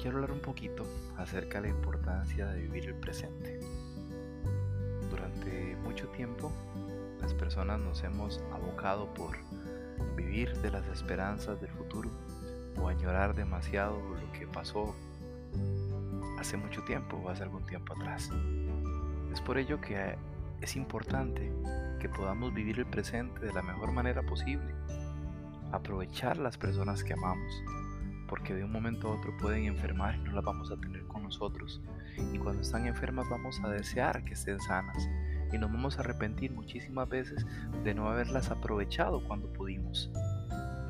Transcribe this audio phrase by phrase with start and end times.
[0.00, 0.84] quiero hablar un poquito
[1.16, 3.60] acerca de la importancia de vivir el presente.
[5.10, 6.52] Durante mucho tiempo,
[7.20, 9.36] las personas nos hemos abocado por
[10.16, 12.10] vivir de las esperanzas del futuro
[12.80, 14.94] o añorar demasiado lo que pasó
[16.38, 18.30] hace mucho tiempo o hace algún tiempo atrás.
[19.32, 20.16] Es por ello que
[20.60, 21.52] es importante
[22.00, 24.74] que podamos vivir el presente de la mejor manera posible,
[25.72, 27.52] aprovechar las personas que amamos,
[28.28, 31.22] porque de un momento a otro pueden enfermar y no las vamos a tener con
[31.22, 31.80] nosotros.
[32.32, 35.08] Y cuando están enfermas vamos a desear que estén sanas
[35.52, 37.46] y nos vamos a arrepentir muchísimas veces
[37.84, 40.10] de no haberlas aprovechado cuando pudimos.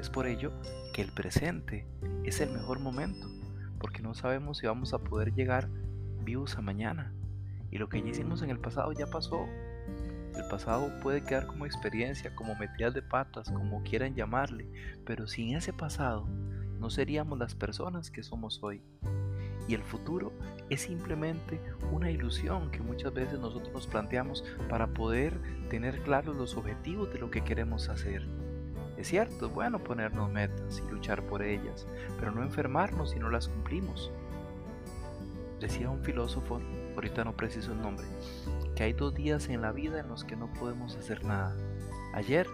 [0.00, 0.52] Es por ello
[0.92, 1.86] que el presente
[2.24, 3.28] es el mejor momento,
[3.78, 5.68] porque no sabemos si vamos a poder llegar
[6.22, 7.12] vivos a mañana.
[7.70, 9.46] Y lo que ya hicimos en el pasado ya pasó.
[10.36, 14.66] El pasado puede quedar como experiencia, como metidas de patas, como quieran llamarle,
[15.04, 16.26] pero sin ese pasado
[16.78, 18.82] no seríamos las personas que somos hoy.
[19.66, 20.32] Y el futuro
[20.68, 25.38] es simplemente una ilusión que muchas veces nosotros nos planteamos para poder
[25.70, 28.26] tener claros los objetivos de lo que queremos hacer.
[28.96, 31.86] Es cierto, es bueno ponernos metas y luchar por ellas,
[32.18, 34.10] pero no enfermarnos si no las cumplimos.
[35.60, 36.60] Decía un filósofo,
[36.94, 38.06] ahorita no preciso el nombre,
[38.76, 41.56] que hay dos días en la vida en los que no podemos hacer nada.
[42.12, 42.46] Ayer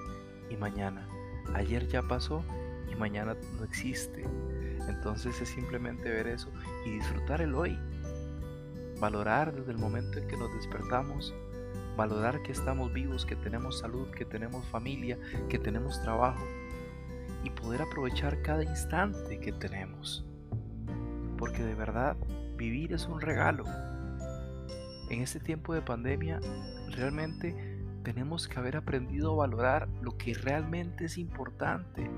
[0.49, 1.07] y mañana.
[1.55, 2.45] Ayer ya pasó
[2.91, 4.25] y mañana no existe.
[4.89, 6.51] Entonces es simplemente ver eso
[6.85, 7.79] y disfrutar el hoy.
[8.99, 11.35] Valorar desde el momento en que nos despertamos,
[11.97, 15.19] valorar que estamos vivos, que tenemos salud, que tenemos familia,
[15.49, 16.45] que tenemos trabajo
[17.45, 20.25] y poder aprovechar cada instante que tenemos.
[21.39, 22.17] Porque de verdad,
[22.57, 23.65] vivir es un regalo.
[25.09, 26.41] En este tiempo de pandemia,
[26.91, 32.09] realmente tenemos que haber aprendido a valorar lo que realmente es importante.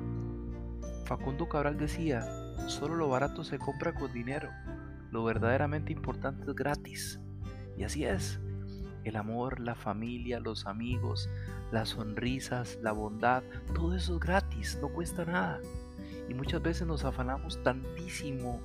[1.18, 2.26] Facundo Cabral decía,
[2.68, 4.48] solo lo barato se compra con dinero,
[5.10, 7.20] lo verdaderamente importante es gratis.
[7.76, 8.40] Y así es.
[9.04, 11.28] El amor, la familia, los amigos,
[11.70, 13.42] las sonrisas, la bondad,
[13.74, 15.60] todo eso es gratis, no cuesta nada.
[16.30, 18.58] Y muchas veces nos afanamos tantísimo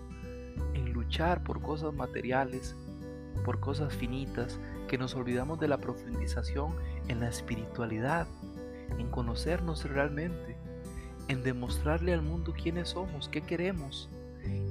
[0.74, 2.78] en luchar por cosas materiales,
[3.44, 4.58] por cosas finitas,
[4.88, 6.74] que nos olvidamos de la profundización
[7.10, 8.26] en la espiritualidad,
[8.98, 10.57] en conocernos realmente
[11.28, 14.10] en demostrarle al mundo quiénes somos, qué queremos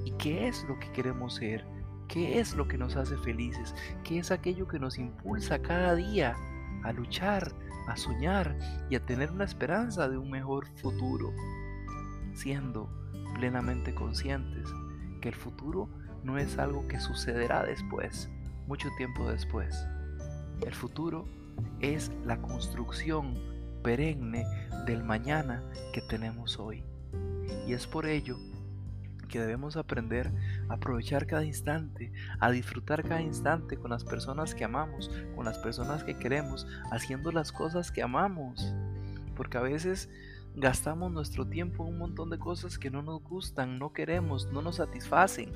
[0.05, 1.65] y qué es lo que queremos ser,
[2.07, 6.35] qué es lo que nos hace felices, qué es aquello que nos impulsa cada día
[6.83, 7.53] a luchar,
[7.87, 8.57] a soñar
[8.89, 11.31] y a tener una esperanza de un mejor futuro,
[12.33, 12.89] siendo
[13.35, 14.67] plenamente conscientes
[15.21, 15.89] que el futuro
[16.23, 18.29] no es algo que sucederá después,
[18.67, 19.87] mucho tiempo después.
[20.65, 21.25] El futuro
[21.79, 23.35] es la construcción
[23.87, 24.45] perenne
[24.85, 26.83] del mañana que tenemos hoy.
[27.65, 28.35] Y es por ello
[29.29, 30.29] que debemos aprender
[30.67, 32.11] a aprovechar cada instante,
[32.41, 37.31] a disfrutar cada instante con las personas que amamos, con las personas que queremos, haciendo
[37.31, 38.75] las cosas que amamos.
[39.37, 40.09] Porque a veces
[40.53, 44.61] gastamos nuestro tiempo en un montón de cosas que no nos gustan, no queremos, no
[44.61, 45.53] nos satisfacen.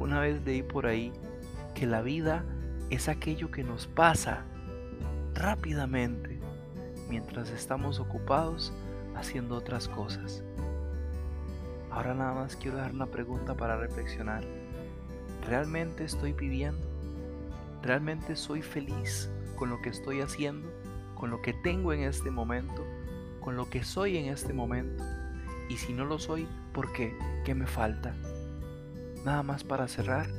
[0.00, 1.12] Una vez leí por ahí
[1.76, 2.44] que la vida
[2.90, 4.44] es aquello que nos pasa
[5.34, 6.31] rápidamente
[7.12, 8.72] mientras estamos ocupados
[9.14, 10.42] haciendo otras cosas.
[11.90, 14.42] Ahora nada más quiero dar una pregunta para reflexionar.
[15.46, 16.80] ¿Realmente estoy viviendo?
[17.82, 20.72] ¿Realmente soy feliz con lo que estoy haciendo?
[21.14, 22.82] ¿Con lo que tengo en este momento?
[23.40, 25.04] ¿Con lo que soy en este momento?
[25.68, 27.14] Y si no lo soy, ¿por qué?
[27.44, 28.16] ¿Qué me falta?
[29.22, 30.30] Nada más para cerrar,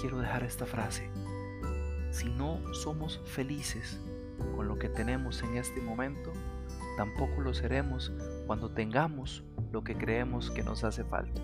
[0.00, 1.10] quiero dejar esta frase.
[2.12, 3.98] Si no somos felices
[4.54, 6.32] con lo que tenemos en este momento,
[6.96, 8.12] tampoco lo seremos
[8.46, 11.40] cuando tengamos lo que creemos que nos hace falta.